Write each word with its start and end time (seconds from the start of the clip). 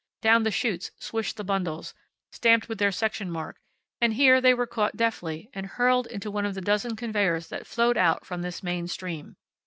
Down 0.23 0.41
the 0.41 0.49
chutes 0.49 0.89
swished 0.97 1.37
the 1.37 1.43
bundles, 1.43 1.93
stamped 2.31 2.67
with 2.67 2.79
their 2.79 2.91
section 2.91 3.29
mark, 3.29 3.57
and 4.01 4.15
here 4.15 4.41
they 4.41 4.51
were 4.51 4.65
caught 4.65 4.97
deftly 4.97 5.51
and 5.53 5.67
hurled 5.67 6.07
into 6.07 6.31
one 6.31 6.43
of 6.47 6.55
the 6.55 6.59
dozen 6.59 6.95
conveyers 6.95 7.49
that 7.49 7.67
flowed 7.67 7.97
out 7.99 8.25
from 8.25 8.41
this 8.41 8.63
main 8.63 8.87
stream. 8.87 9.35